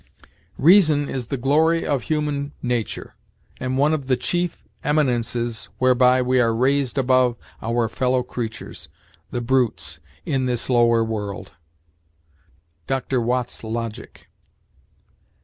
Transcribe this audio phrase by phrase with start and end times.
[0.57, 3.13] '""Reason is the glory of human nature,
[3.59, 8.89] and one of the chief eminences whereby we are raised above our fellow creatures,
[9.29, 11.51] the brutes, in this lower world."
[12.87, 14.27] Doctor Watts' "Logic."